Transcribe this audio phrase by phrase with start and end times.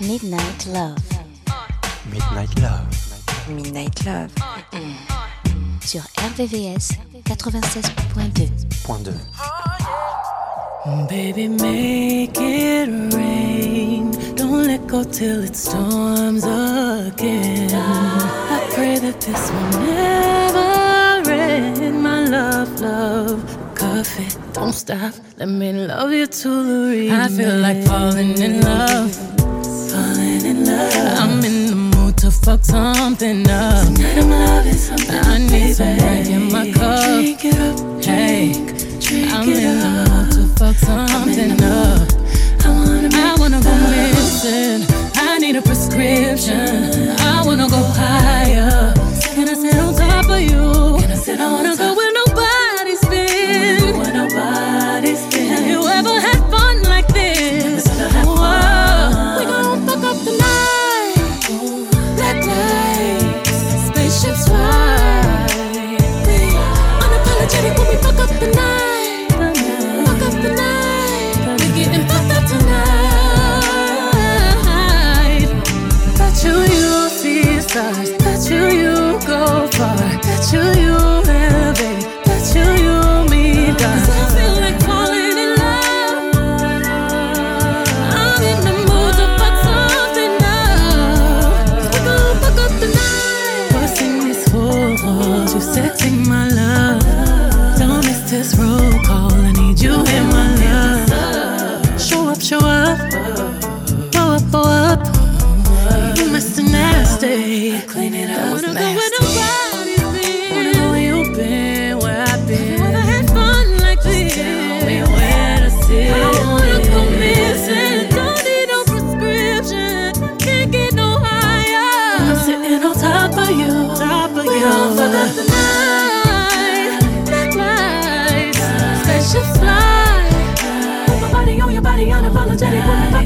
[0.00, 0.98] Midnight Love.
[2.10, 2.86] Midnight Love.
[3.48, 4.30] Midnight Love.
[5.80, 6.88] Sur RVVS
[7.24, 8.50] 96.2.
[8.84, 9.12] Point 2.
[11.08, 14.10] Baby, make it rain.
[14.34, 17.70] Don't let go till it storms again.
[17.74, 20.33] I pray that this will never
[24.54, 25.12] Don't stop.
[25.36, 27.10] Let me love you to the remix.
[27.10, 29.12] I feel like falling in love.
[29.90, 31.18] Falling in love.
[31.18, 33.84] I'm in the mood to fuck something up.
[33.84, 35.16] Tonight I'm loving something.
[35.16, 37.04] I need some drink in my cup.
[37.04, 38.04] Drink it up.
[38.04, 38.52] Hey,
[39.34, 42.08] I'm in the mood to fuck something up.
[42.64, 44.86] I wanna, I wanna go missing.
[45.16, 47.10] I need a prescription.
[47.18, 48.94] I wanna go higher.
[49.34, 51.00] Can I sit on top of you?
[51.00, 52.03] Can I sit I wanna go where
[76.44, 78.10] you you see stars.
[78.22, 78.94] Bet you you
[79.26, 79.96] go far.
[80.22, 80.83] Bet you you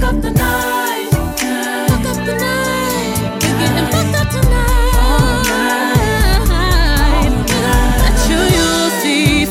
[0.09, 1.11] up the night.
[1.11, 3.19] Fuck up the night.
[3.43, 5.45] We getting fucked up tonight.
[8.01, 9.47] Bet you you'll see.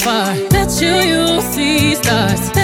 [0.49, 2.56] Bet you you'll see stars.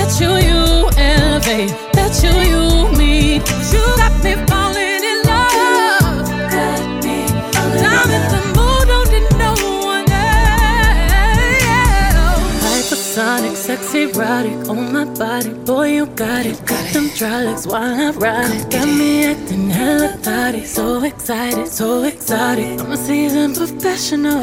[14.15, 15.53] Erotic on my body.
[15.65, 16.57] Boy, you got it.
[16.65, 18.69] Got them dry legs while I ride it.
[18.69, 20.65] Got me acting hella thotty.
[20.65, 22.79] So excited, so exotic.
[22.79, 24.41] I'm a seasoned professional.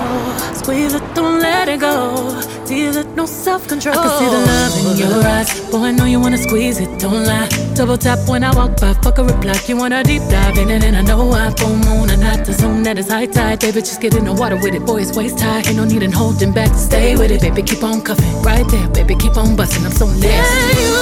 [0.54, 2.40] Squeeze it, don't let it go.
[2.66, 3.98] Deal it, no self control.
[3.98, 5.70] I can see the love in your eyes.
[5.70, 7.69] Boy, I know you wanna squeeze it, don't lie.
[7.80, 9.58] Double tap when I walk by, fuck a reply.
[9.66, 12.52] You wanna deep dive in it, and I know I full moon and not the
[12.52, 13.60] zone that is high tide.
[13.60, 15.62] Baby, just get in the water with it, boy, it's waist high.
[15.66, 16.74] Ain't no need in holding back.
[16.74, 18.42] Stay with it, baby, keep on cuffing.
[18.42, 19.82] Right there, baby, keep on busting.
[19.86, 20.28] I'm so nasty.
[20.28, 21.00] Yeah, you,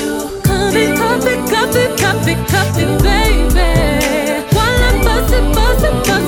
[0.00, 4.56] you, cup it, cup it, cup it, cup it, cup it, baby.
[4.56, 6.19] While I bust it, bust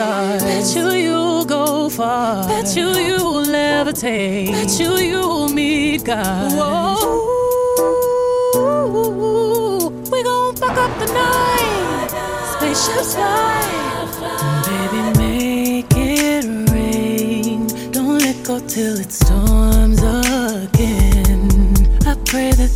[0.00, 0.42] stars.
[0.42, 2.46] Bet you you'll go far.
[2.48, 4.52] Bet you you'll levitate.
[4.52, 6.52] Bet you you'll meet God.
[6.58, 6.96] Whoa.
[10.12, 12.10] We gon' fuck up the night.
[12.52, 13.60] Spaceships fly.
[14.68, 17.66] Baby, make it rain.
[17.92, 21.42] Don't let go till it storms again.
[22.10, 22.72] I pray that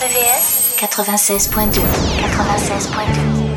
[0.00, 1.82] RVVS 96.2.
[2.22, 3.49] 96.2.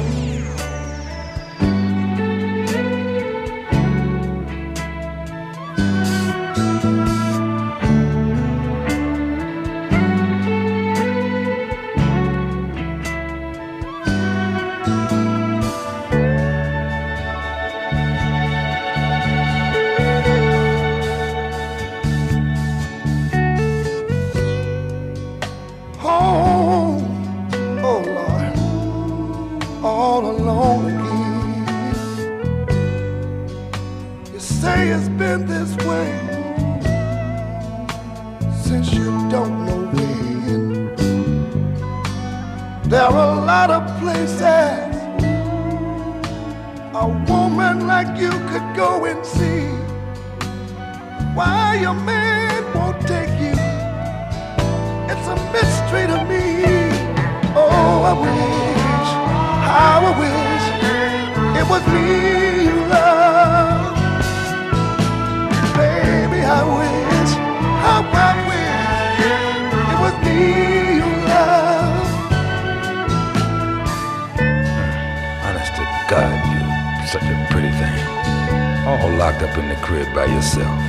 [79.24, 80.80] locked up in the crib by yourself.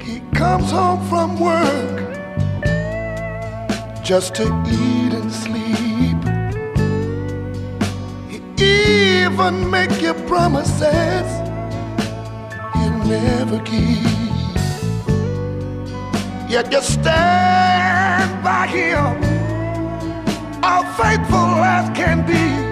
[0.00, 1.98] He comes home from work
[4.04, 6.20] just to eat and sleep.
[8.30, 8.38] He
[9.24, 11.28] even make you promises
[12.74, 14.06] he'll never keep.
[16.48, 19.16] Yet you stand by him,
[20.62, 22.67] all faithful as can be.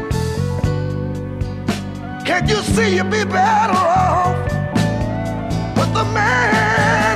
[2.37, 4.37] Can't you see you'd be better off
[5.75, 7.16] with the man?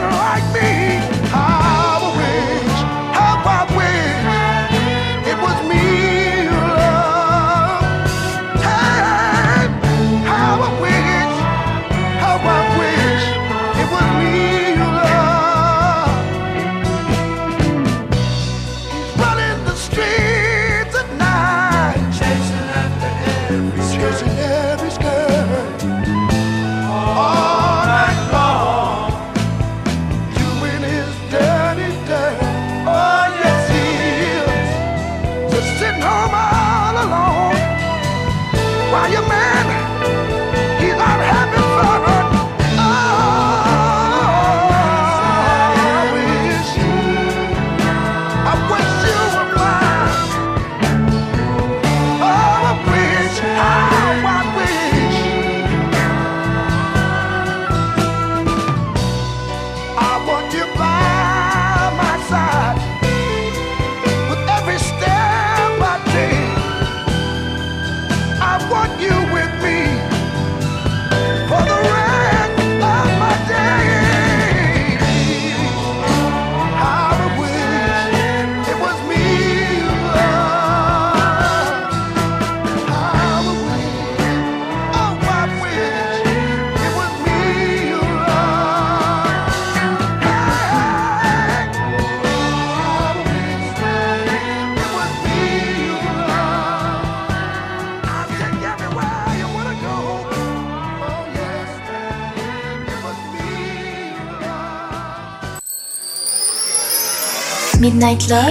[108.10, 108.50] Midnight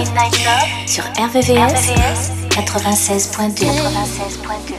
[0.86, 3.66] sur RVVS, RVVS 96.2.
[3.66, 4.74] 96.2.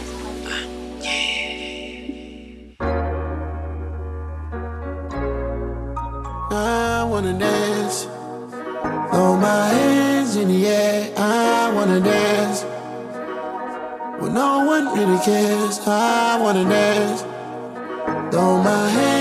[6.49, 8.07] I wanna dance.
[11.15, 12.65] I wanna dance.
[14.19, 17.23] When no one really cares, I wanna dance.
[18.31, 19.20] Throw my hands.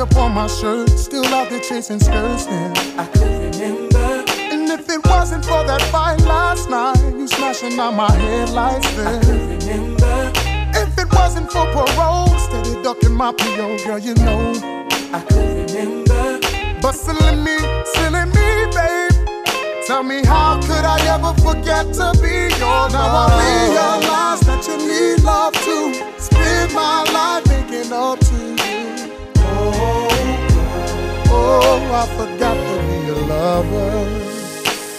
[0.00, 2.76] makeup on my shirt, still out there chasing skirts then.
[2.98, 7.94] I could remember, And if it wasn't for that fight last night, you smashing out
[7.94, 9.20] my headlights I then.
[9.20, 10.32] could remember,
[10.74, 14.52] If it wasn't for parole, steady ducking my PO, girl, you know.
[15.12, 16.40] I could remember,
[16.80, 17.56] But silly me,
[17.94, 19.12] silly me, babe.
[19.86, 24.76] Tell me how could I ever forget to be your Now I realize that you
[24.78, 28.49] need love to spend my life making up to
[29.60, 30.60] you.
[31.32, 33.90] Oh, I forgot to be a lover.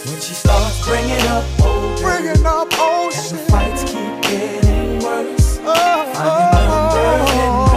[0.06, 5.58] when she starts bringing up older, Bringing up old and the fights keep getting worse.
[5.62, 7.71] Oh, oh, oh,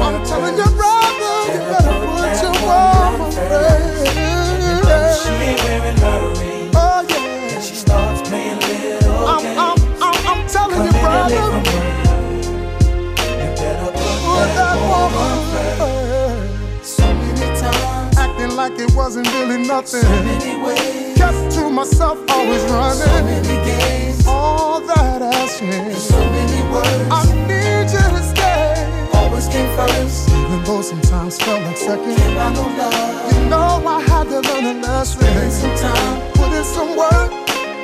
[18.55, 20.01] like it wasn't really nothing.
[20.01, 22.97] so many ways, Kept to myself, always running.
[23.03, 25.97] so many games, All that has changed.
[26.00, 27.12] so many words.
[27.12, 29.09] I need you to stay.
[29.13, 32.15] Always came first, Even though sometimes felt like second.
[32.15, 33.33] can't buy no love.
[33.33, 35.19] You know I had to learn a lesson.
[35.21, 37.31] Spend some time, Put in some work.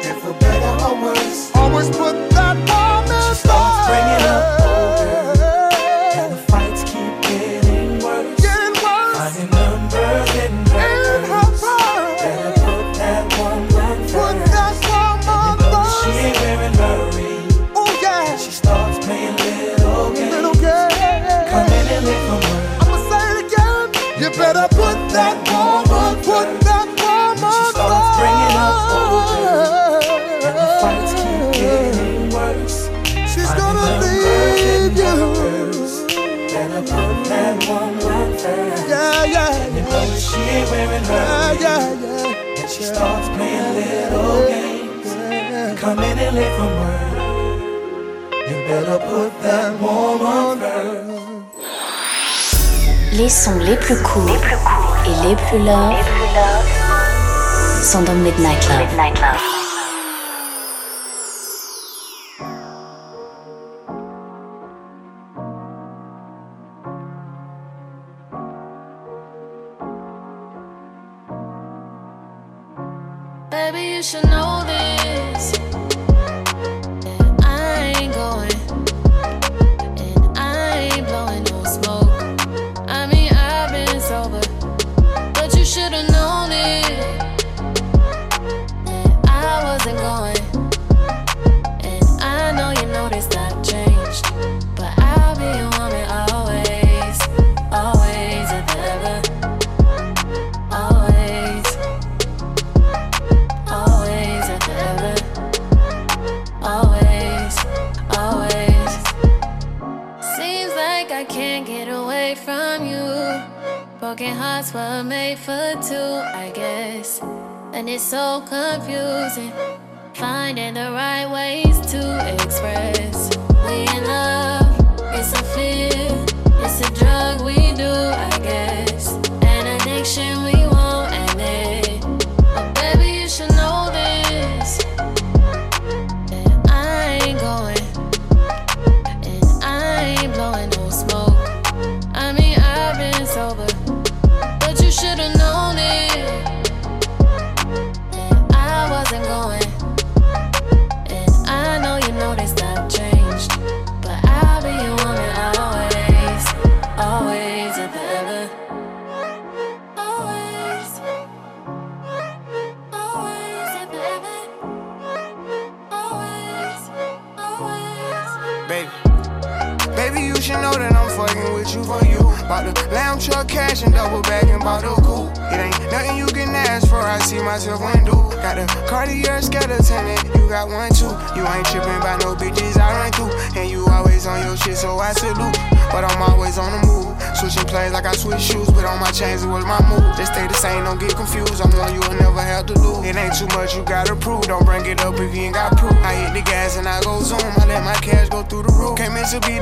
[0.07, 2.55] and for better or worse, Always put that
[3.07, 4.60] She starts bringing up
[53.13, 55.95] Les sons les plus courts et les plus love
[57.81, 58.69] sont dans Midnight.
[58.69, 59.70] Midnight Love.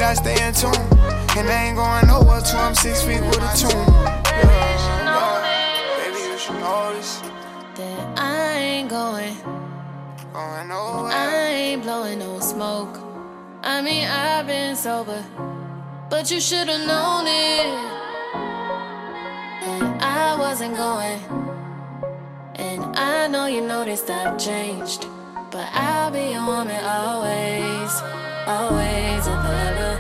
[0.10, 0.74] I stay in tune.
[1.38, 3.70] And I ain't going nowhere till I'm six feet with a tune.
[4.26, 5.38] Yeah,
[5.98, 7.22] Baby, you should know this.
[7.76, 9.36] That I ain't going,
[10.34, 11.12] Going nowhere.
[11.12, 12.98] I ain't blowing no smoke.
[13.62, 15.24] I mean, I've been sober,
[16.10, 17.70] but you should've known it.
[19.62, 21.20] That I wasn't going,
[22.56, 25.06] and I know you noticed I've changed,
[25.52, 27.92] but I'll be your woman always,
[28.48, 29.99] always and ever.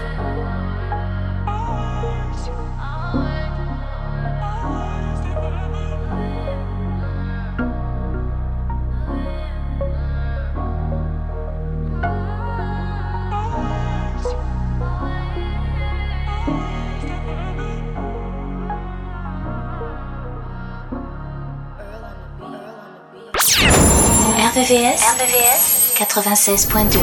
[24.59, 26.99] RVVS, RVVS 96.2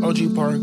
[0.00, 0.60] 96.2 OG Park.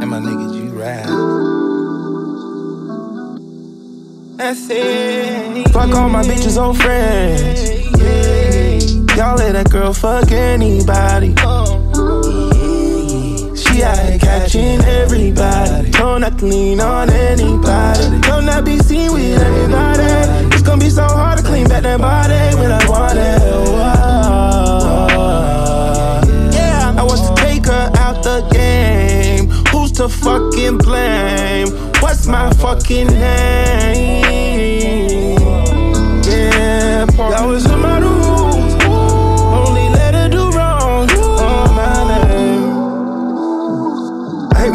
[0.00, 1.10] And my nigga G ride.
[4.38, 5.68] That's it.
[5.72, 7.66] Fuck all my bitches old friends.
[9.16, 11.34] Y'all let that girl fuck anybody.
[11.38, 11.55] Oh.
[14.36, 15.90] Catching everybody.
[15.92, 18.20] Don't not to lean on anybody.
[18.20, 20.04] Don't not be seen with anybody.
[20.54, 23.40] It's gonna be so hard to clean back that body when I want it.
[26.54, 29.48] Yeah, I was to take her out the game.
[29.70, 31.68] Who's to fucking blame?
[32.02, 34.22] What's my fucking name?
[36.24, 38.55] Yeah, that was in my rules.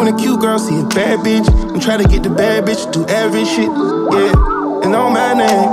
[0.01, 2.91] When a cute girl see a bad bitch and try to get the bad bitch
[2.91, 3.69] to do every shit.
[3.69, 5.69] Yeah, and on my name.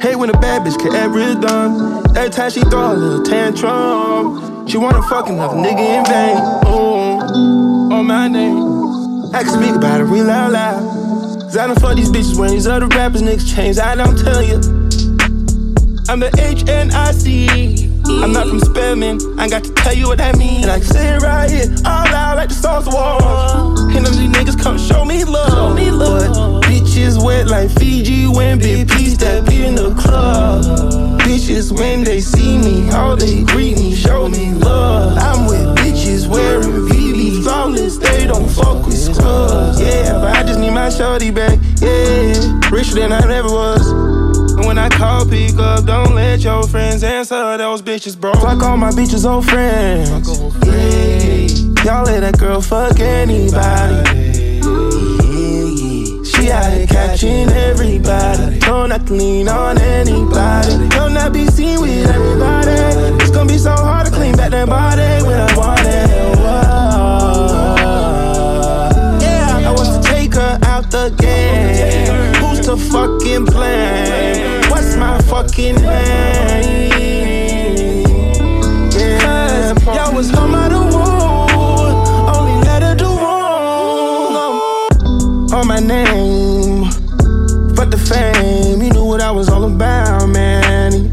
[0.00, 2.16] Hate when a bad bitch can is done.
[2.16, 6.38] Every time she throw a little tantrum, she wanna fuck another nigga in vain.
[6.72, 9.34] Ooh, on my name.
[9.34, 10.80] I can speak about it real loud loud.
[11.42, 13.76] Cause I done fuck these bitches when these other rappers niggas change.
[13.78, 14.56] I don't tell you.
[16.08, 17.73] I'm the HNIC.
[18.06, 20.64] I'm not from Spelman, I got to tell you what that means.
[20.64, 23.18] And I can say it right here, all loud like the stars war.
[23.96, 25.50] And of these niggas come show me love.
[25.50, 26.60] Show me love.
[26.60, 30.64] But bitches wet like Fiji when Big P step in the club.
[31.20, 35.16] Bitches when they see me, all they greet me, show me love.
[35.18, 39.80] I'm with bitches wearing VV flawless, they don't fuck with scrubs.
[39.80, 41.58] Yeah, but I just need my shorty back.
[41.80, 44.23] Yeah, richer than I ever was.
[44.56, 47.56] And when I call, pick up, don't let your friends answer.
[47.58, 48.32] Those bitches, bro.
[48.34, 50.10] Fuck all my bitches, old friends.
[50.66, 54.60] Yeah, y'all let that girl fuck anybody.
[56.24, 58.58] She out here catching everybody.
[58.60, 60.88] Don't to lean on anybody.
[60.90, 62.70] Don't not be seen with everybody.
[63.22, 66.10] It's gonna be so hard to clean back that body when I want it.
[69.22, 72.33] Yeah, I want to take her out the game.
[72.64, 74.62] To fucking blame?
[74.70, 76.90] What's my fucking name?
[78.90, 80.94] Yeah, y'all was home out of.
[82.34, 84.62] Only let her do wrong.
[85.52, 86.86] On my name,
[87.76, 88.80] fuck the fame.
[88.80, 91.12] You knew what I was all about, man.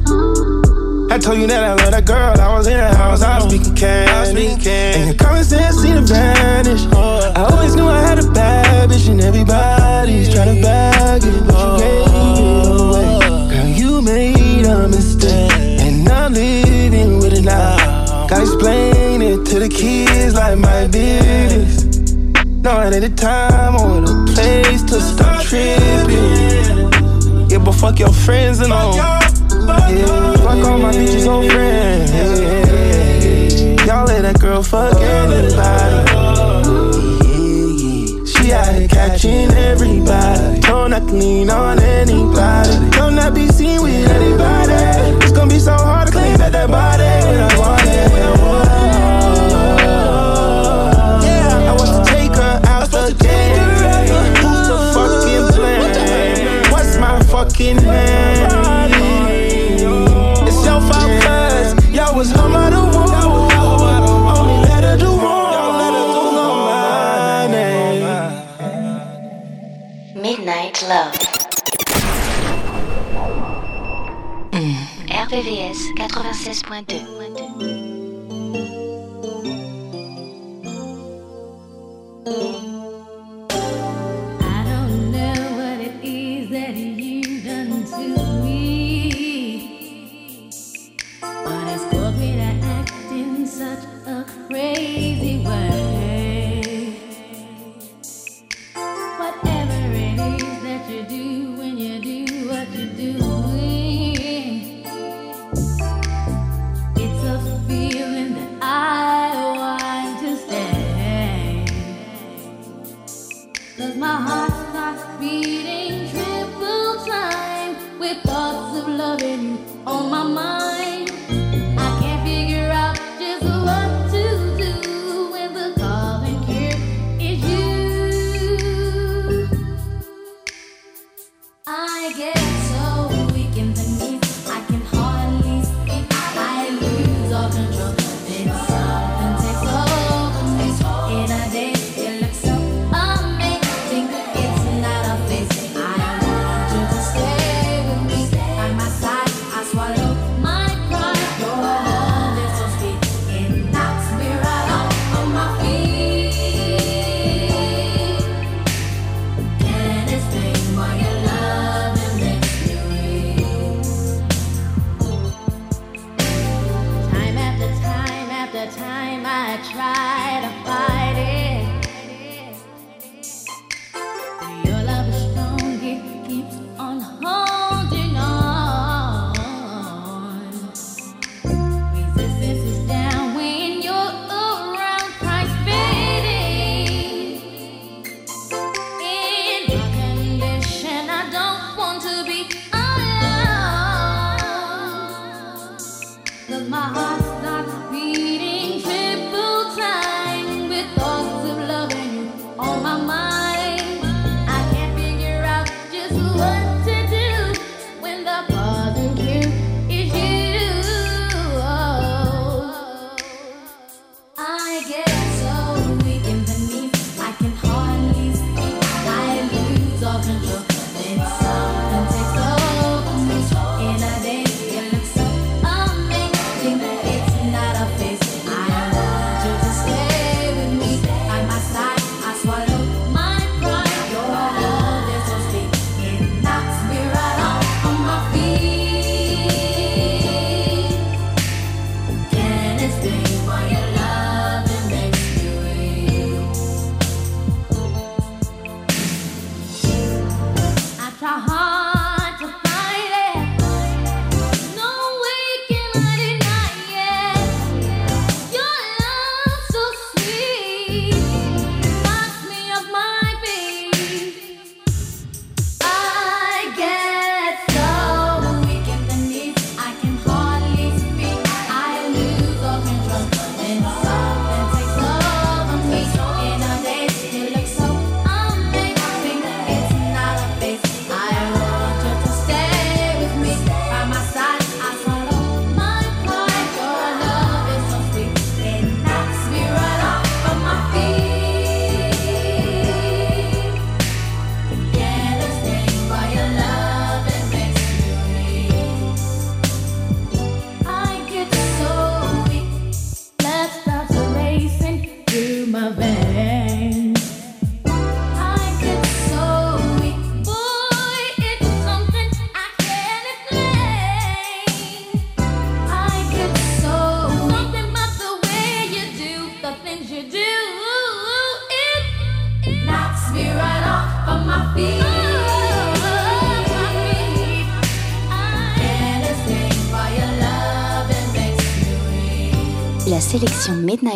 [1.12, 2.40] I told you that I love that girl.
[2.40, 4.56] I was in the house, I was speaking candy.
[4.70, 6.86] And your common sense seemed to vanish.
[6.94, 9.71] I always knew I had a bad bitch, and everybody's
[22.72, 26.88] No, it ain't the time or the place to stop tripping.
[27.50, 28.96] Yeah, but fuck your friends and all.
[28.96, 29.20] Yeah,
[30.38, 32.12] fuck all my bitches old friends.
[33.86, 36.08] Y'all let that girl fuck anybody.
[38.26, 40.62] She out here catching everybody.
[40.62, 41.90] Don't to lean on anybody.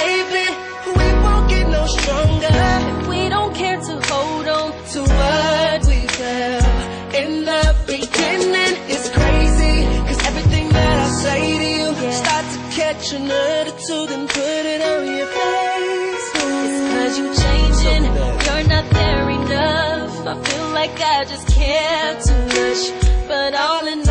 [0.00, 0.46] baby,
[0.98, 2.54] we won't get no stronger
[2.90, 8.74] if we don't care to hold on to what we felt in the beginning.
[8.92, 12.22] It's crazy, cause everything that I say to you yeah.
[12.22, 16.28] start to catch an attitude and put it on your face.
[16.64, 18.04] It's cause you changing,
[18.46, 20.26] you're not there enough.
[20.26, 22.82] I feel like I just care too much,
[23.28, 24.07] but all in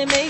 [0.00, 0.29] enemy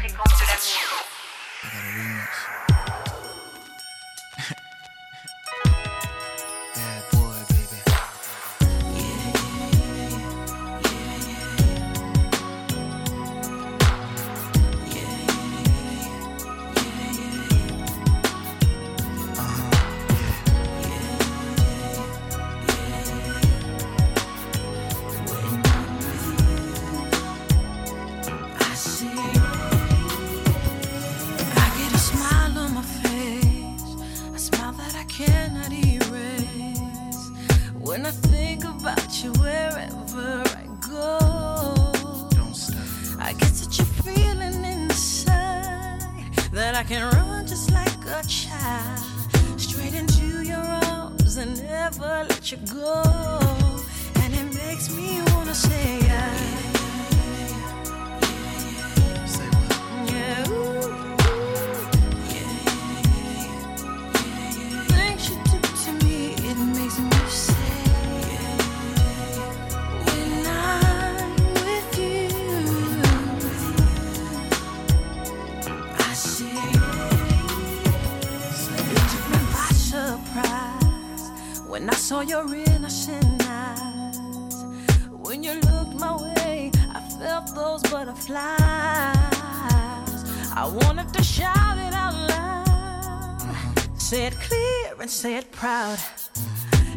[94.11, 95.97] say it clear and say it proud.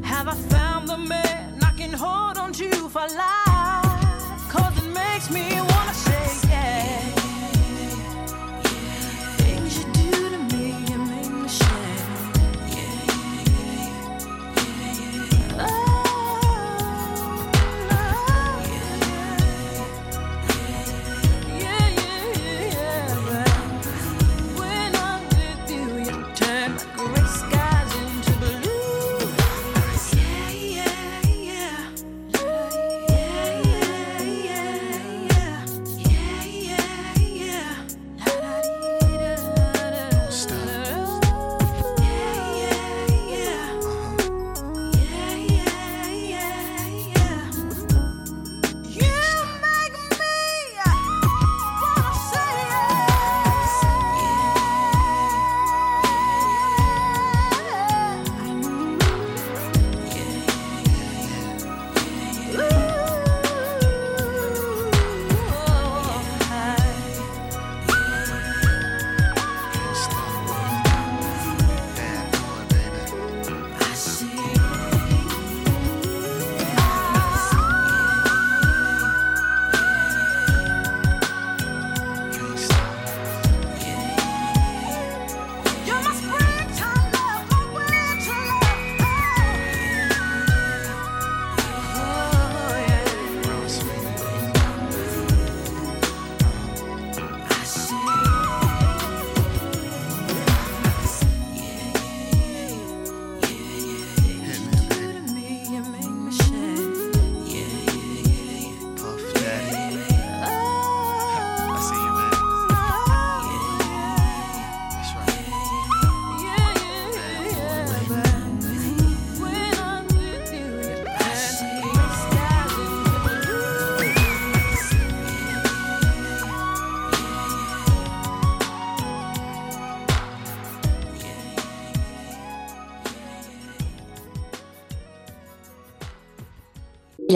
[0.02, 4.50] Have I found the man I can hold on to for life?
[4.50, 6.13] Cause it makes me wanna say.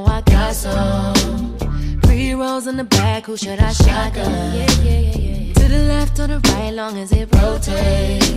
[0.00, 1.56] know I got some.
[2.02, 3.26] Three rows in the back.
[3.26, 4.30] Who should I shotgun?
[4.54, 5.52] Yeah, yeah, yeah, yeah.
[5.54, 8.28] To the left or the right, long as it rotates.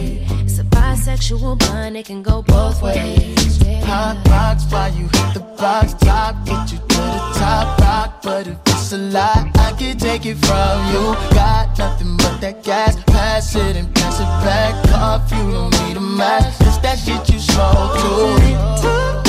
[0.44, 1.98] It's a bisexual bond.
[1.98, 3.62] It can go both ways.
[3.86, 6.46] Hot box while you hit the box top.
[6.46, 8.22] Get you to the top rock.
[8.24, 11.04] But if it's a lot, I can take it from you.
[11.36, 13.02] Got nothing but that gas.
[13.04, 15.32] Pass it and pass it back off.
[15.32, 16.54] You don't need a match.
[16.62, 19.23] It's that shit you smoke too.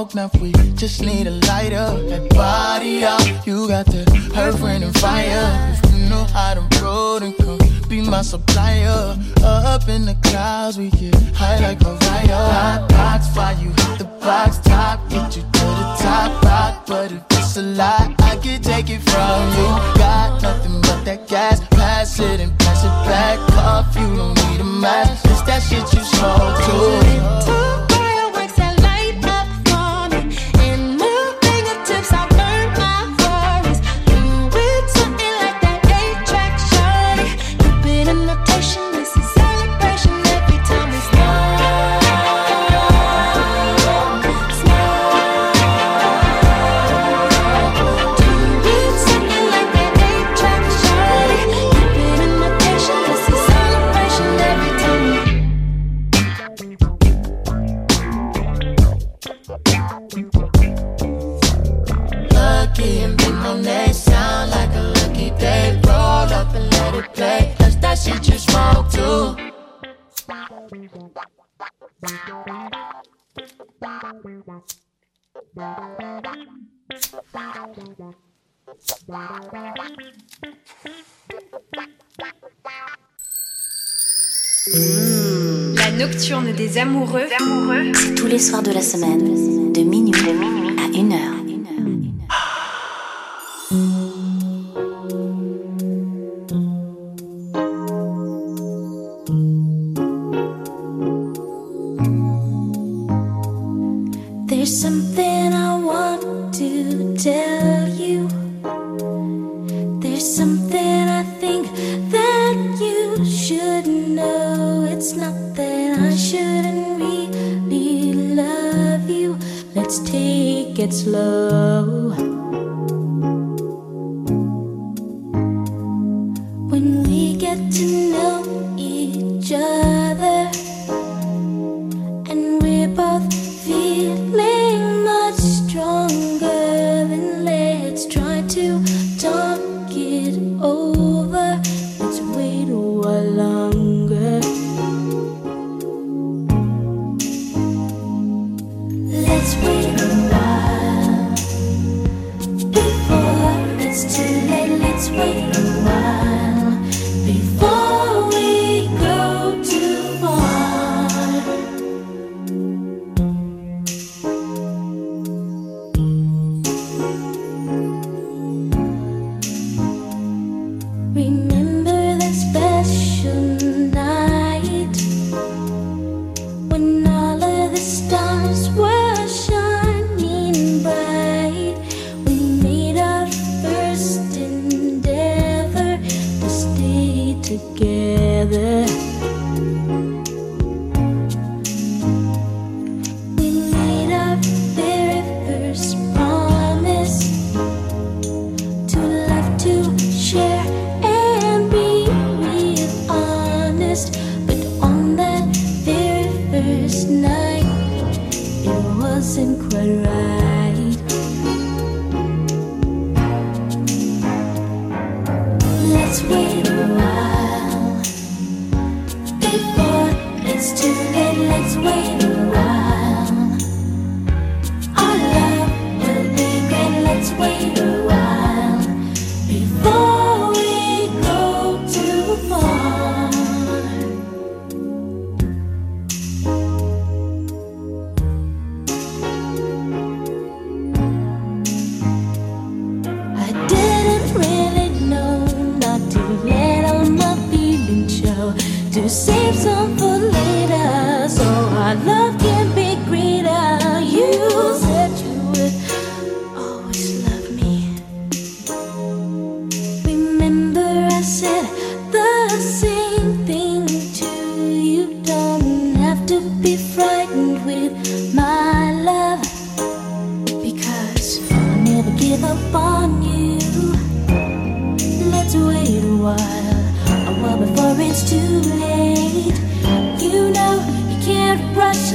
[0.00, 1.88] Smoke, now we just need a lighter.
[2.08, 4.02] That body up, you got the
[4.36, 5.78] earth, wind, and fire.
[5.82, 9.16] If you know how to roll, then come be my supplier.
[9.42, 12.44] Up in the clouds, we get high like Mariah.
[12.56, 16.86] Hot box, while you hit the box top, get you to the top rock.
[16.86, 19.68] But if it's a lie, I can take it from you.
[19.98, 23.94] Got nothing but that gas, pass it and pass it back off.
[23.96, 27.89] You don't need a match, it's that shit you smoke too.
[86.80, 87.26] Amoureux.
[87.94, 89.59] C'est tous les soirs de la semaine,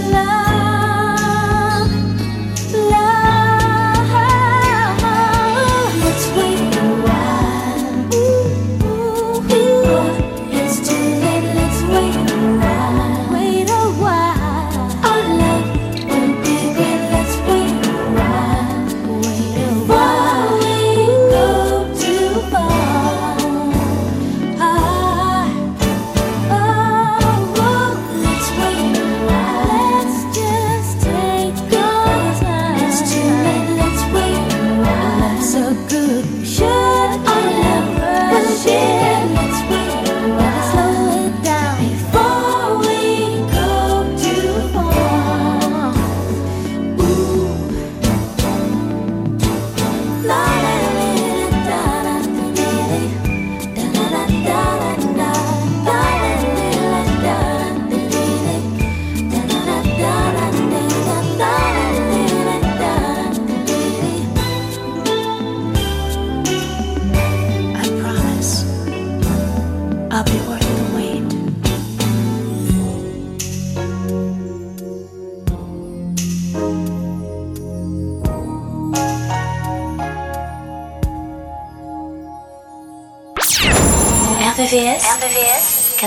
[0.01, 0.24] love.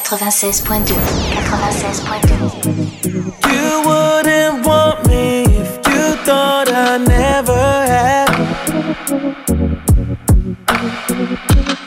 [0.08, 0.94] 96.2.
[1.34, 3.04] 96.2.
[3.52, 8.30] You wouldn't want me if you thought I never had.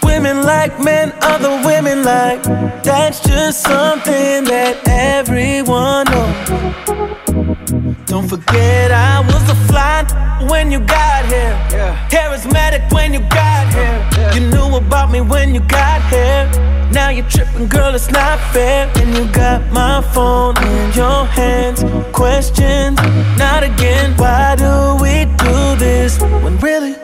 [0.04, 2.44] Women like men, other women like.
[2.84, 4.81] That's just something that
[8.12, 10.04] Don't forget I was a fly
[10.50, 11.56] when you got here.
[12.10, 14.34] Charismatic when you got here.
[14.34, 16.44] You knew about me when you got here.
[16.92, 18.92] Now you're tripping, girl, it's not fair.
[18.98, 21.86] And you got my phone in your hands.
[22.12, 23.00] Questions,
[23.38, 24.14] not again.
[24.18, 26.96] Why do we do this when really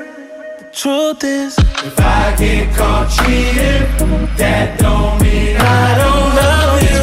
[0.60, 1.58] the truth is?
[1.88, 6.97] If I get caught cheating, that don't mean I don't love you.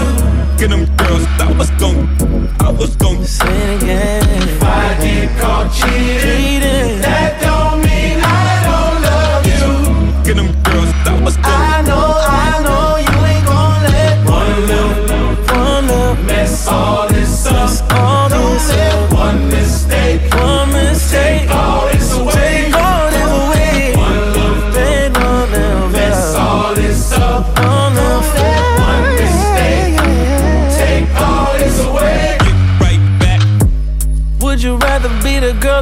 [0.64, 2.08] Them girls, I was gon'
[2.58, 4.42] I was gon' say it again.
[4.48, 7.33] If I get caught cheating, that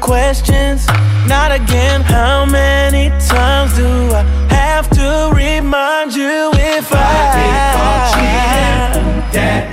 [0.00, 0.86] Questions,
[1.26, 2.00] not again.
[2.00, 9.32] How many times do I have to remind you if I, get caught cheating?
[9.32, 9.69] That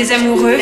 [0.00, 0.56] des amoureux.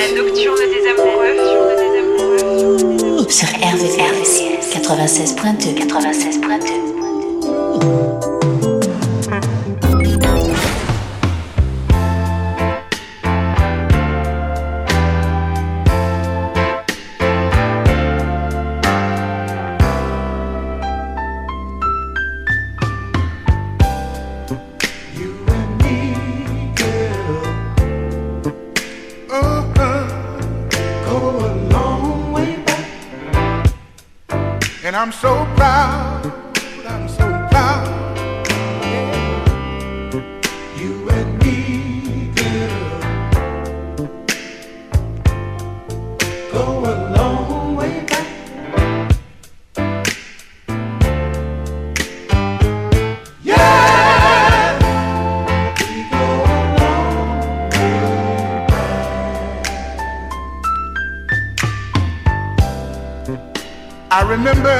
[64.10, 64.74] I remember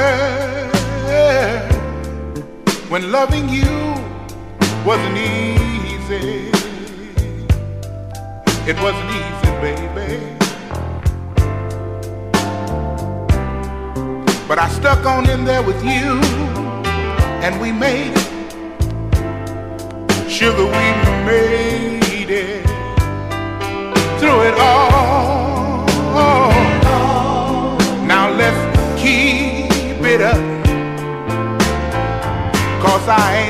[2.88, 3.68] when loving you
[4.86, 6.48] wasn't easy.
[8.66, 10.36] It wasn't easy, baby.
[14.48, 16.20] But I stuck on in there with you,
[17.44, 18.28] and we made it.
[20.30, 20.86] Sugar, we
[21.26, 22.66] made it
[24.18, 25.37] through it all.
[30.18, 30.34] Cause
[33.08, 33.47] I ain't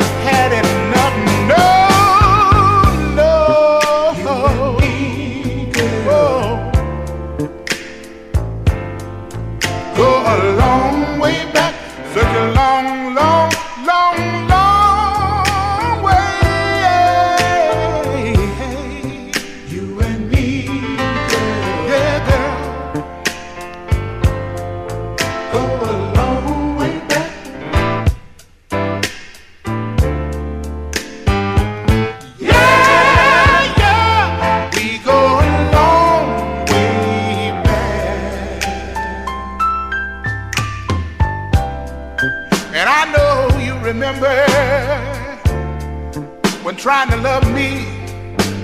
[46.78, 47.84] trying to love me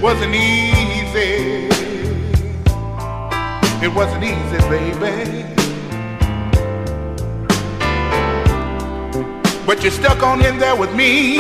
[0.01, 1.67] wasn't easy.
[3.83, 5.43] It wasn't easy, baby.
[9.67, 11.39] But you stuck on in there with me,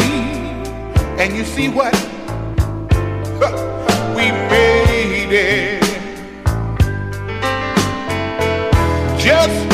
[1.18, 1.94] and you see what?
[4.16, 5.84] we made it.
[9.20, 9.73] Just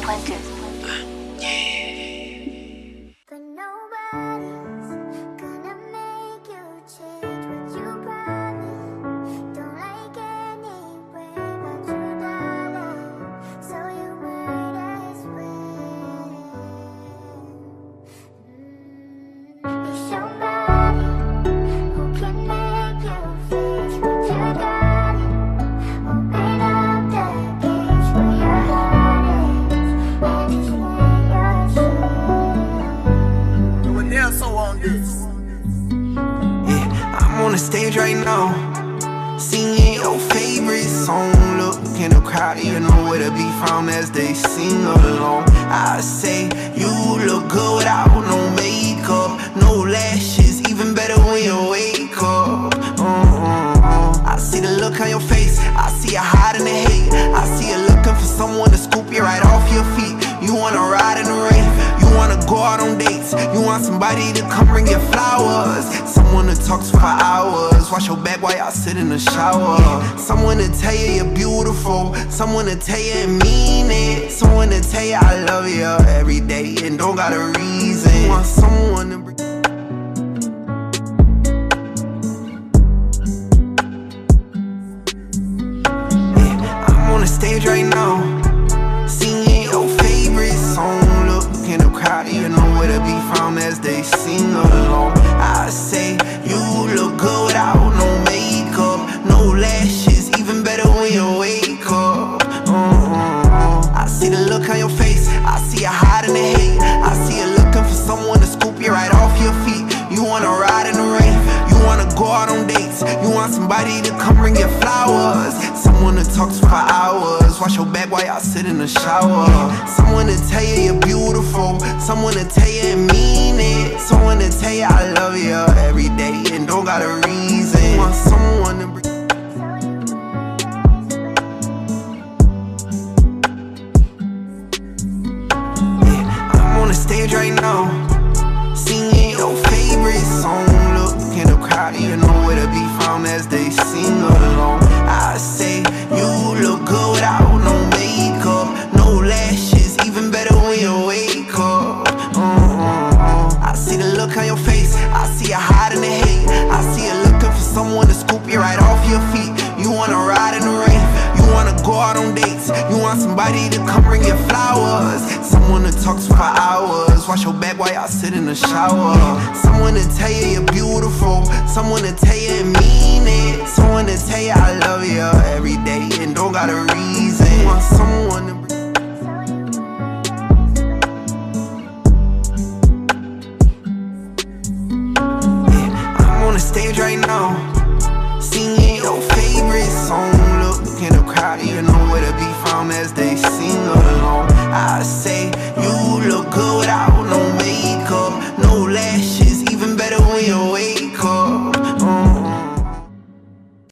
[93.33, 95.20] crown as they sing along.